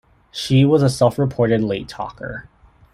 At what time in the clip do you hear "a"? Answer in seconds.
0.81-0.89